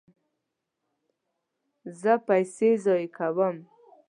[2.01, 3.57] زه پیسې ضایع کوم